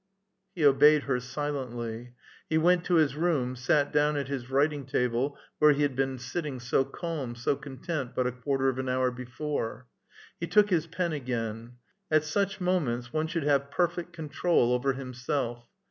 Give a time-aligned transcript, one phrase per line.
[0.55, 2.15] He obeyed her silently.
[2.49, 6.17] He went to his room, sat down at his writing table, where he had been
[6.17, 9.85] sitting so calm, so content, but a quarter of an hour before.
[10.39, 11.73] He took his pen again.
[12.09, 15.67] "At such moments one should have perfect control over himself.